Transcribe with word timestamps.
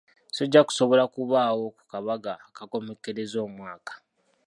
Sijja 0.35 0.61
kusobola 0.67 1.03
kubaawo 1.13 1.65
ku 1.75 1.81
kabaga 1.91 2.31
akakomekkereza 2.47 3.37
omwaka. 3.47 3.93